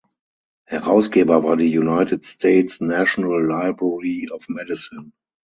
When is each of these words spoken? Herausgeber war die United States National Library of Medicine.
Herausgeber 0.65 1.43
war 1.43 1.57
die 1.57 1.77
United 1.77 2.25
States 2.25 2.79
National 2.81 3.43
Library 3.45 4.27
of 4.31 4.49
Medicine. 4.49 5.11